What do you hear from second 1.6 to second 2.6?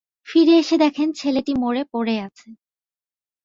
মরে পড়ে আছে।